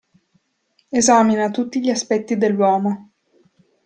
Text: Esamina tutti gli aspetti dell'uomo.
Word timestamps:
Esamina 0.91 1.51
tutti 1.51 1.79
gli 1.79 1.91
aspetti 1.91 2.35
dell'uomo. 2.35 3.11